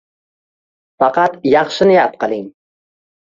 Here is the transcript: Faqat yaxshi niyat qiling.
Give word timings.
Faqat 1.03 1.33
yaxshi 1.53 1.83
niyat 1.89 2.13
qiling. 2.21 2.47